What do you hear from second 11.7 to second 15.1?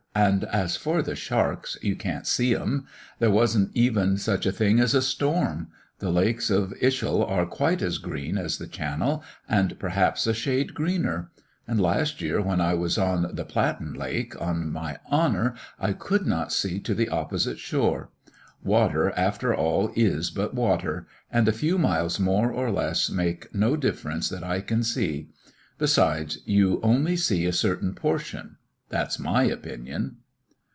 last year, when I was on the Platten Lake, on my